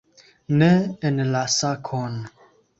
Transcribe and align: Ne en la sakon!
Ne 0.61 0.69
en 1.11 1.23
la 1.37 1.45
sakon! 1.59 2.21